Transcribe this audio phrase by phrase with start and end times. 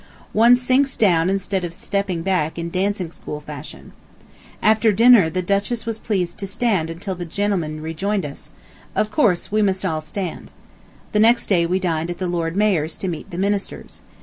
[0.33, 3.91] One sinks down instead of stepping back in dancing school fashion.
[4.59, 8.49] After dinner the Duchess was pleased to stand until the gentlemen rejoined us;
[8.95, 10.49] of course, we must all stand....
[11.11, 14.01] The next day we dined at the Lord Mayor's to meet the Ministers.